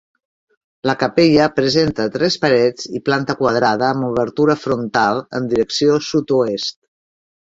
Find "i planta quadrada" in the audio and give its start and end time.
2.99-3.89